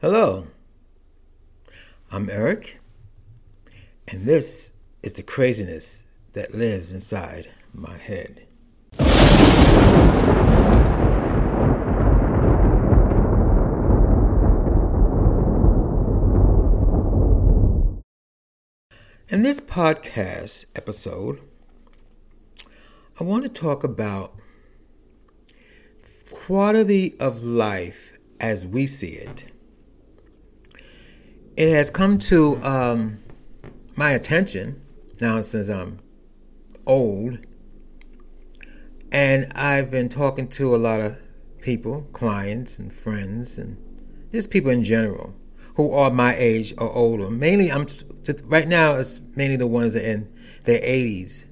[0.00, 0.46] Hello,
[2.12, 2.78] I'm Eric,
[4.06, 4.70] and this
[5.02, 8.46] is the craziness that lives inside my head.
[19.28, 21.40] In this podcast episode,
[23.18, 24.32] I want to talk about
[26.30, 29.46] quality of life as we see it.
[31.58, 33.18] It has come to um,
[33.96, 34.80] my attention
[35.20, 35.98] now since I'm
[36.86, 37.40] old,
[39.10, 41.18] and I've been talking to a lot of
[41.60, 43.76] people, clients, and friends, and
[44.30, 45.34] just people in general
[45.74, 47.28] who are my age or older.
[47.28, 47.88] Mainly, I'm
[48.44, 48.94] right now.
[48.94, 51.46] It's mainly the ones that are in their 80s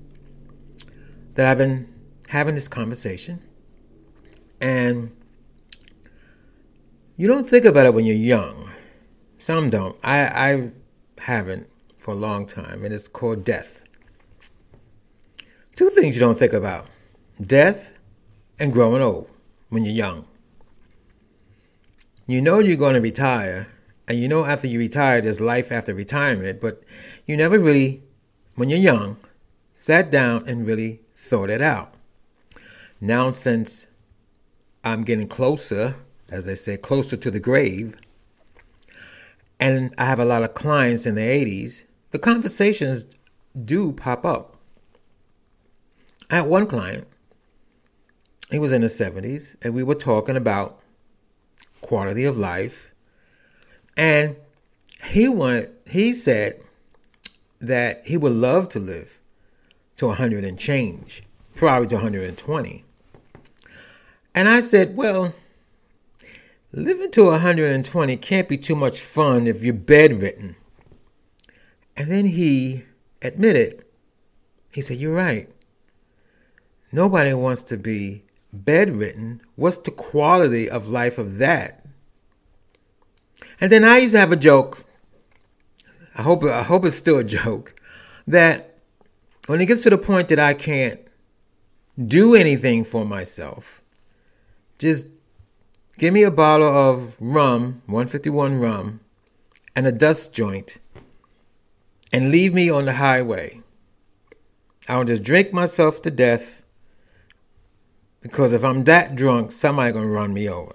[1.34, 1.92] that I've been
[2.28, 3.42] having this conversation,
[4.60, 5.10] and
[7.16, 8.66] you don't think about it when you're young.
[9.38, 9.96] Some don't.
[10.02, 10.70] I, I
[11.22, 13.82] haven't for a long time, and it's called death.
[15.74, 16.86] Two things you don't think about
[17.40, 17.98] death
[18.58, 19.30] and growing old
[19.68, 20.26] when you're young.
[22.26, 23.68] You know you're going to retire,
[24.08, 26.82] and you know after you retire, there's life after retirement, but
[27.26, 28.02] you never really,
[28.54, 29.18] when you're young,
[29.74, 31.94] sat down and really thought it out.
[33.00, 33.86] Now, since
[34.82, 35.96] I'm getting closer,
[36.28, 37.94] as I say, closer to the grave,
[39.58, 43.06] and I have a lot of clients in their 80s, the conversations
[43.64, 44.56] do pop up.
[46.30, 47.06] I had one client,
[48.50, 50.80] he was in his 70s, and we were talking about
[51.80, 52.92] quality of life.
[53.96, 54.36] And
[55.04, 56.60] he wanted, he said
[57.60, 59.20] that he would love to live
[59.96, 61.22] to 100 and change,
[61.54, 62.84] probably to 120.
[64.34, 65.32] And I said, well,
[66.76, 70.56] living to 120 can't be too much fun if you're bedridden.
[71.96, 72.84] And then he
[73.22, 73.82] admitted,
[74.72, 75.48] he said, You're right.
[76.92, 79.40] Nobody wants to be bedridden.
[79.56, 81.84] What's the quality of life of that?
[83.60, 84.84] And then I used to have a joke.
[86.14, 87.80] I hope I hope it's still a joke
[88.26, 88.78] that
[89.46, 91.00] when it gets to the point that I can't
[92.02, 93.82] do anything for myself,
[94.78, 95.06] just
[95.98, 99.00] give me a bottle of rum, 151 rum,
[99.74, 100.78] and a dust joint,
[102.12, 103.60] and leave me on the highway.
[104.88, 106.62] I'll just drink myself to death
[108.20, 110.72] because if I'm that drunk, somebody gonna run me over.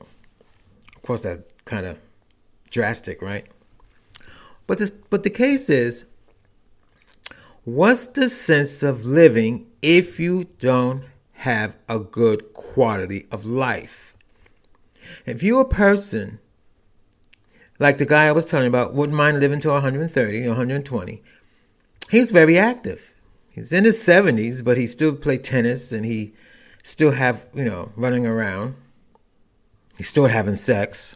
[0.96, 1.98] Of course, that's kind of
[2.70, 3.46] drastic, right?
[4.68, 6.06] But this, but the case is,
[7.64, 11.04] what's the sense of living if you don't
[11.34, 14.11] have a good quality of life?
[15.26, 16.40] If you're a person
[17.80, 21.24] like the guy I was telling you about, wouldn't mind living to 130 or 120,
[22.10, 23.14] he's very active.
[23.50, 26.34] He's in his 70s, but he still play tennis and he
[26.84, 28.76] still have, you know, running around.
[29.98, 31.16] He's still having sex.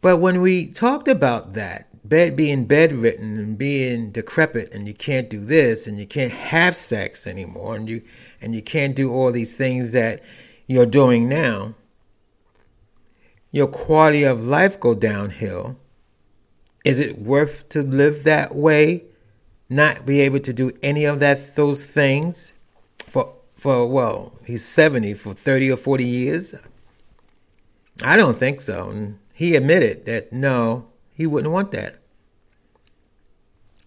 [0.00, 5.28] But when we talked about that, bed being bedridden and being decrepit and you can't
[5.28, 8.02] do this and you can't have sex anymore and you
[8.40, 10.22] and you can't do all these things that
[10.68, 11.74] you're doing now,
[13.56, 15.76] your quality of life go downhill.
[16.84, 19.04] Is it worth to live that way?
[19.68, 22.52] Not be able to do any of that those things
[22.98, 26.54] for for well, he's 70 for 30 or 40 years?
[28.04, 28.90] I don't think so.
[28.90, 31.96] And he admitted that no, he wouldn't want that.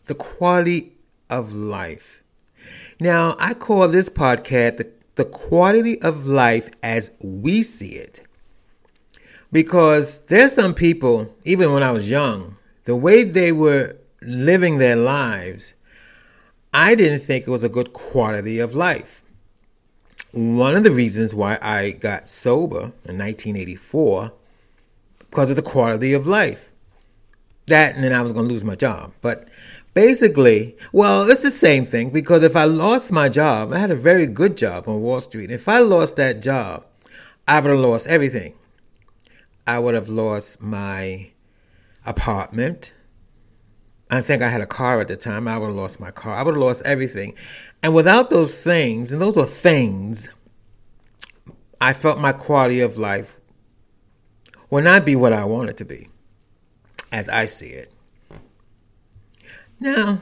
[0.07, 0.93] The quality
[1.29, 2.23] of life.
[2.99, 8.21] Now, I call this podcast the, the quality of life as we see it.
[9.51, 14.95] Because there's some people, even when I was young, the way they were living their
[14.95, 15.75] lives,
[16.73, 19.23] I didn't think it was a good quality of life.
[20.31, 24.31] One of the reasons why I got sober in 1984
[25.19, 26.71] because of the quality of life.
[27.67, 29.13] That and then I was going to lose my job.
[29.21, 29.47] But
[29.93, 33.95] basically, well, it's the same thing because if I lost my job, I had a
[33.95, 35.51] very good job on Wall Street.
[35.51, 36.85] If I lost that job,
[37.47, 38.53] I would have lost everything.
[39.69, 41.29] I would have lost my
[42.03, 42.91] apartment.
[44.09, 45.47] I think I had a car at the time.
[45.47, 46.35] I would have lost my car.
[46.35, 47.35] I would have lost everything.
[47.83, 50.27] And without those things, and those were things,
[51.79, 53.39] I felt my quality of life
[54.71, 56.09] will not be what I want it to be,
[57.11, 57.93] as I see it.
[59.79, 60.19] Now,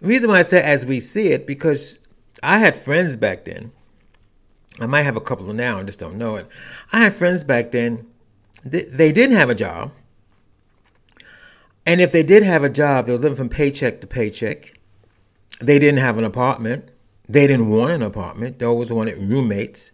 [0.00, 2.00] the reason why I say as we see it, because
[2.42, 3.70] I had friends back then.
[4.80, 6.48] I might have a couple now and just don't know it.
[6.92, 8.11] I had friends back then
[8.64, 9.92] they, they didn't have a job.
[11.84, 14.78] And if they did have a job, they were living from paycheck to paycheck.
[15.60, 16.90] They didn't have an apartment.
[17.28, 18.58] They didn't want an apartment.
[18.58, 19.90] They always wanted roommates.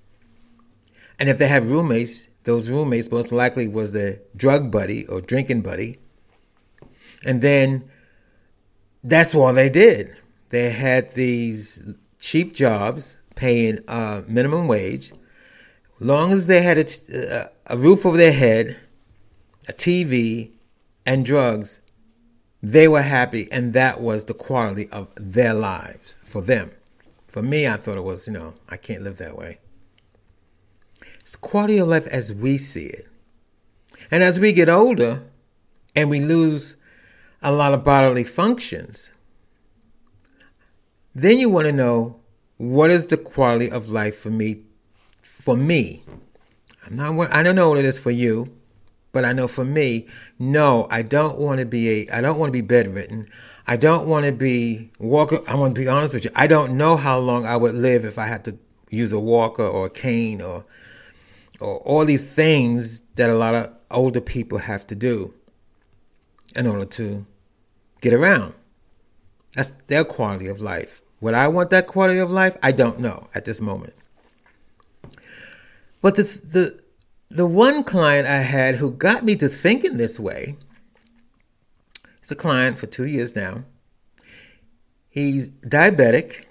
[1.18, 5.62] And if they had roommates, those roommates most likely was their drug buddy or drinking
[5.62, 5.98] buddy.
[7.24, 7.90] And then
[9.02, 10.16] that's all they did.
[10.50, 15.12] They had these cheap jobs paying uh, minimum wage.
[16.00, 18.76] Long as they had a, roof over their head,
[19.68, 20.50] a TV,
[21.04, 21.80] and drugs,
[22.62, 26.70] they were happy, and that was the quality of their lives for them.
[27.26, 29.58] For me, I thought it was, you know, I can't live that way.
[31.20, 33.06] It's quality of life as we see it.
[34.10, 35.24] And as we get older
[35.94, 36.76] and we lose
[37.42, 39.10] a lot of bodily functions,
[41.14, 42.20] then you want to know
[42.56, 44.62] what is the quality of life for me
[45.38, 46.04] for me.
[46.84, 48.52] I'm not I don't know what it is for you,
[49.12, 50.06] but I know for me,
[50.38, 53.28] no, I don't want to be a I don't want to be bedridden.
[53.66, 55.40] I don't want to be walker.
[55.46, 56.30] I want to be honest with you.
[56.34, 58.58] I don't know how long I would live if I had to
[58.90, 60.64] use a walker or a cane or
[61.60, 65.34] or all these things that a lot of older people have to do
[66.56, 67.26] in order to
[68.00, 68.54] get around.
[69.54, 71.00] That's their quality of life.
[71.20, 72.56] Would I want that quality of life?
[72.62, 73.94] I don't know at this moment.
[76.00, 76.80] But the the
[77.28, 80.56] the one client I had who got me to thinking this way,
[82.20, 83.64] he's a client for two years now.
[85.08, 86.44] He's diabetic.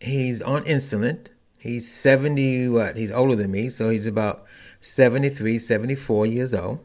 [0.00, 1.26] He's on insulin.
[1.58, 2.96] He's 70, what?
[2.96, 4.44] He's older than me, so he's about
[4.82, 6.80] 73, 74 years old.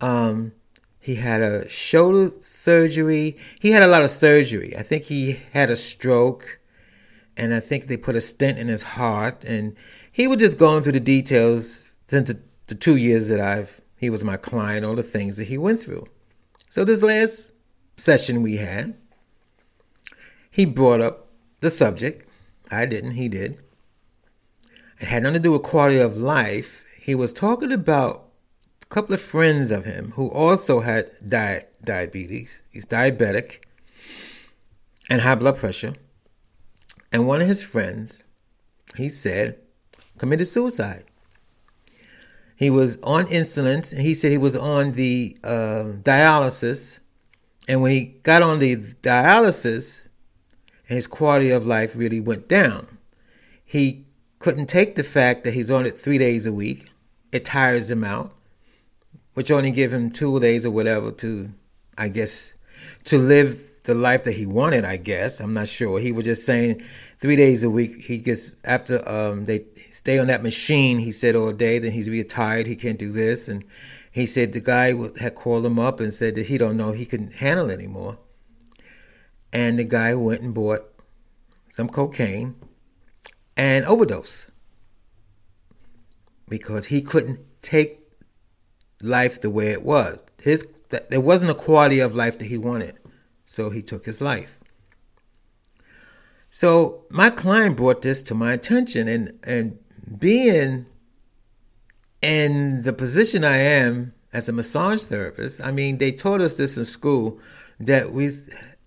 [0.00, 0.52] Um,
[0.98, 3.36] he had a shoulder surgery.
[3.60, 4.76] He had a lot of surgery.
[4.76, 6.59] I think he had a stroke,
[7.36, 9.44] and I think they put a stent in his heart.
[9.44, 9.76] And
[10.10, 14.08] he was just going through the details since the, the two years that I've he
[14.08, 16.06] was my client, all the things that he went through.
[16.70, 17.52] So this last
[17.98, 18.96] session we had,
[20.50, 21.28] he brought up
[21.60, 22.26] the subject.
[22.70, 23.12] I didn't.
[23.12, 23.58] He did.
[24.98, 26.82] It had nothing to do with quality of life.
[26.98, 28.24] He was talking about
[28.82, 32.62] a couple of friends of him who also had di- diabetes.
[32.70, 33.64] He's diabetic
[35.10, 35.94] and high blood pressure.
[37.12, 38.20] And one of his friends,
[38.96, 39.58] he said,
[40.18, 41.04] committed suicide.
[42.56, 43.90] He was on insulin.
[43.92, 46.98] And he said he was on the uh, dialysis.
[47.68, 50.02] And when he got on the dialysis,
[50.84, 52.98] his quality of life really went down.
[53.64, 54.04] He
[54.38, 56.90] couldn't take the fact that he's on it three days a week.
[57.32, 58.34] It tires him out
[59.34, 61.50] which only give him two days or whatever to,
[61.96, 62.52] I guess,
[63.04, 64.84] to live the life that he wanted.
[64.84, 65.98] I guess I'm not sure.
[65.98, 66.82] He was just saying
[67.18, 68.04] three days a week.
[68.04, 70.98] He gets after um, they stay on that machine.
[70.98, 71.78] He said all day.
[71.78, 72.66] Then he's retired.
[72.66, 73.64] He can't do this, and
[74.10, 77.06] he said the guy had called him up and said that he don't know he
[77.06, 78.18] couldn't handle anymore.
[79.52, 80.82] And the guy went and bought
[81.68, 82.54] some cocaine
[83.56, 84.46] and overdose
[86.48, 88.00] because he couldn't take
[89.00, 90.20] life the way it was.
[90.42, 92.96] His there wasn't a quality of life that he wanted,
[93.50, 94.60] so he took his life.
[96.50, 99.76] So my client brought this to my attention, and and
[100.20, 100.86] being
[102.22, 106.76] in the position I am as a massage therapist, I mean, they taught us this
[106.76, 107.40] in school
[107.80, 108.30] that we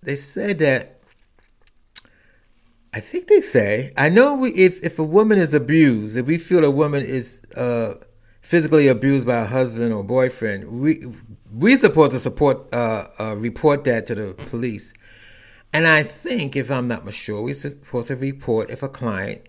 [0.02, 0.98] they said that
[2.94, 6.38] I think they say I know we, if if a woman is abused, if we
[6.38, 7.96] feel a woman is uh,
[8.40, 11.04] physically abused by a husband or boyfriend, we
[11.56, 14.92] we supposed to support uh, uh, report that to the police.
[15.72, 19.42] And I think, if I'm not sure, we're supposed to report if a client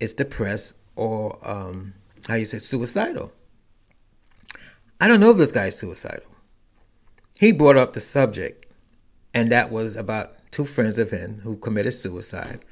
[0.00, 1.94] is depressed or um,
[2.26, 3.32] how you say suicidal.
[5.00, 6.26] I don't know if this guy is suicidal.
[7.38, 8.72] He brought up the subject,
[9.32, 12.64] and that was about two friends of him who committed suicide.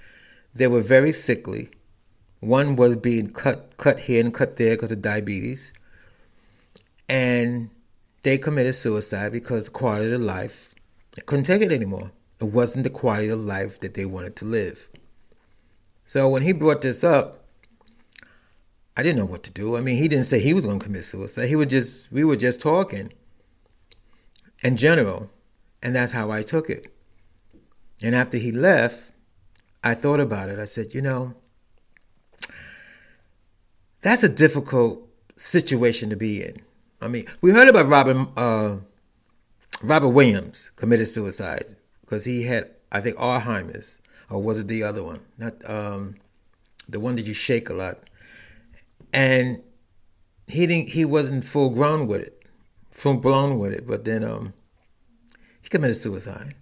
[0.55, 1.71] They were very sickly.
[2.41, 5.73] One was being cut cut here and cut there because of diabetes.
[7.09, 7.71] And
[8.27, 10.75] they committed suicide because the quality of life
[11.27, 12.11] couldn't take it anymore.
[12.41, 14.89] It wasn't the quality of life that they wanted to live.
[16.05, 17.45] So when he brought this up,
[18.97, 19.77] I didn't know what to do.
[19.77, 21.47] I mean, he didn't say he was going to commit suicide.
[21.49, 23.13] He was just we were just talking
[24.61, 25.31] in general,
[25.81, 26.93] and that's how I took it.
[28.03, 29.13] And after he left,
[29.85, 30.59] I thought about it.
[30.59, 31.35] I said, you know,
[34.03, 36.66] that's a difficult situation to be in.
[37.01, 38.77] I mean, we heard about Robin uh,
[39.83, 44.01] Robert Williams committed suicide because he had, I think, Alzheimer's,
[44.31, 45.21] or was it the other one?
[45.37, 46.17] Not um,
[46.89, 47.99] the one that you shake a lot.
[49.13, 49.63] And
[50.47, 52.43] he didn't he wasn't full grown with it,
[52.91, 53.87] full blown with it.
[53.87, 54.55] But then um,
[55.63, 56.55] he committed suicide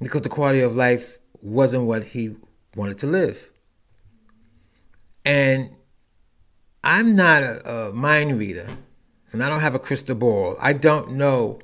[0.00, 2.36] because the quality of life wasn't what he
[2.76, 3.50] wanted to live.
[5.24, 5.70] And
[6.82, 8.68] I'm not a, a mind reader,
[9.32, 10.56] and I don't have a crystal ball.
[10.60, 11.60] I don't know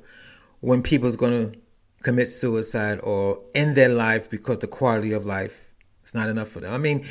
[0.59, 1.59] when people's going to
[2.01, 5.67] commit suicide or end their life because the quality of life
[6.05, 6.73] is not enough for them.
[6.73, 7.05] I mean,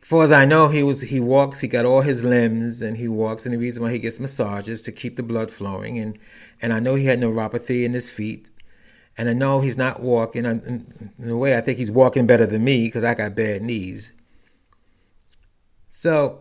[0.00, 3.08] far as I know, he was he walks, he got all his limbs, and he
[3.08, 3.46] walks.
[3.46, 6.18] And the reason why he gets massages to keep the blood flowing, and
[6.60, 8.50] and I know he had neuropathy in his feet,
[9.16, 10.44] and I know he's not walking.
[10.44, 13.62] In, in a way, I think he's walking better than me because I got bad
[13.62, 14.12] knees.
[15.88, 16.40] So,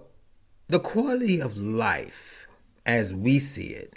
[0.68, 2.41] the quality of life,
[2.86, 3.94] as we see it,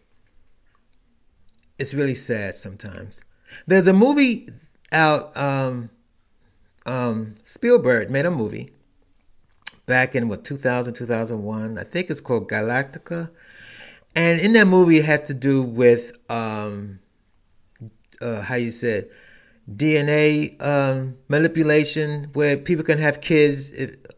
[1.78, 3.22] it's really sad sometimes.
[3.66, 4.48] There's a movie
[4.92, 5.36] out.
[5.36, 5.90] Um,
[6.86, 8.70] um, Spielberg made a movie
[9.86, 13.30] back in what 2000 2001 i think it's called Gattaca
[14.14, 17.00] and in that movie it has to do with um
[18.22, 19.08] uh how you said
[19.70, 23.72] dna um manipulation where people can have kids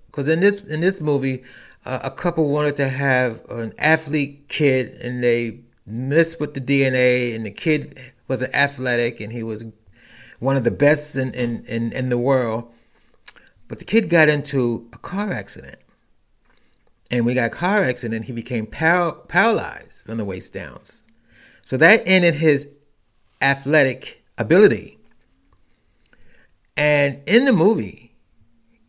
[0.07, 1.43] because in this in this movie
[1.87, 7.35] uh, a couple wanted to have an athlete kid and they messed with the dna
[7.35, 9.65] and the kid was an athletic and he was
[10.41, 12.73] one of the best in in in, in the world
[13.69, 15.79] but the kid got into a car accident.
[17.11, 20.81] And we got a car accident, he became par- paralyzed from the waist down.
[21.65, 22.69] So that ended his
[23.41, 24.99] athletic ability.
[26.77, 28.06] And in the movie,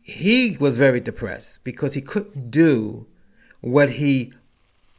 [0.08, 3.06] he was very depressed because he couldn't do
[3.60, 4.32] what he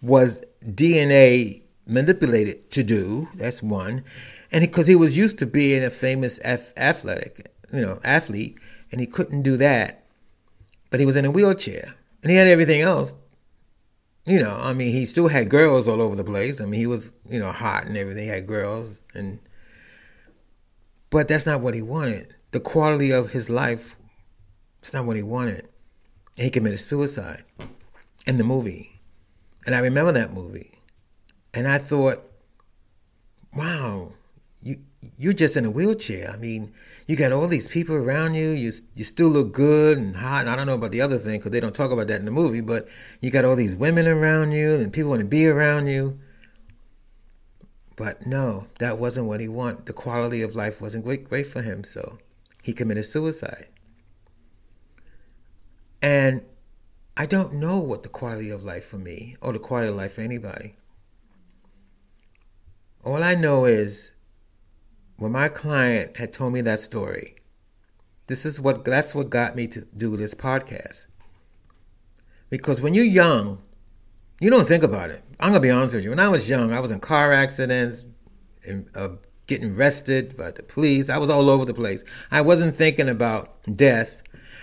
[0.02, 3.28] was DNA manipulated to do.
[3.34, 4.04] That's one.
[4.52, 8.60] And because he, he, was used to being a famous athletic, you know, athlete,
[8.92, 10.06] and he couldn't do that.
[10.92, 13.16] But he was in a wheelchair, and he had everything else.
[14.26, 16.62] You know, I mean, he still had girls all over the place.
[16.62, 18.26] I mean, he was, you know, hot and everything.
[18.26, 19.40] He had girls, and
[21.10, 22.36] but that's not what he wanted.
[22.52, 23.96] The quality of his life,
[24.82, 25.68] it's not what he wanted.
[26.36, 27.44] He committed suicide
[28.26, 29.02] in the movie,
[29.66, 30.72] and I remember that movie,
[31.54, 32.26] and I thought,
[33.56, 34.14] wow,
[34.62, 34.78] you
[35.18, 36.32] you're just in a wheelchair.
[36.32, 36.74] I mean,
[37.08, 38.50] you got all these people around you.
[38.50, 40.42] You you still look good and hot.
[40.42, 42.26] And I don't know about the other thing because they don't talk about that in
[42.26, 42.62] the movie.
[42.62, 42.88] But
[43.22, 46.20] you got all these women around you, and people want to be around you.
[47.96, 49.86] But no, that wasn't what he wanted.
[49.86, 52.18] The quality of life wasn't great, great for him, so
[52.64, 53.68] he committed suicide.
[56.02, 56.46] And
[57.18, 60.14] I don't know what the quality of life for me or the quality of life
[60.14, 60.76] for anybody.
[63.04, 64.14] All I know is
[65.18, 67.36] when my client had told me that story,
[68.28, 71.08] this is what that's what got me to do this podcast.
[72.50, 73.62] Because when you're young,
[74.40, 75.24] you don't think about it.
[75.40, 76.12] I'm gonna be honest with you.
[76.12, 78.06] When I was young, I was in car accidents,
[78.66, 79.10] and, uh,
[79.48, 81.10] getting arrested by the police.
[81.10, 82.04] I was all over the place.
[82.32, 84.19] I wasn't thinking about death,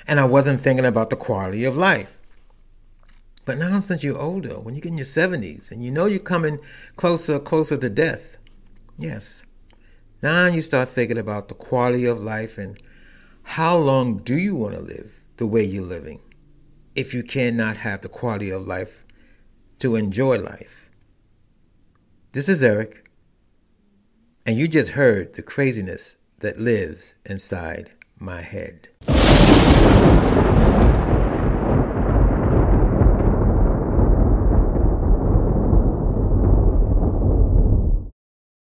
[0.06, 2.18] and I wasn't thinking about the quality of life.
[3.44, 6.18] But now, since you're older, when you get in your 70s and you know you're
[6.18, 6.58] coming
[6.96, 8.36] closer, closer to death,
[8.98, 9.46] yes,
[10.22, 12.80] now you start thinking about the quality of life and
[13.42, 16.20] how long do you want to live the way you're living
[16.96, 19.04] if you cannot have the quality of life
[19.78, 20.90] to enjoy life.
[22.32, 23.08] This is Eric,
[24.44, 28.88] and you just heard the craziness that lives inside my head.